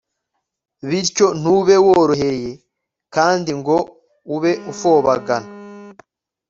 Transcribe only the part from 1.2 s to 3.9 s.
ntube worohereye kandi ngo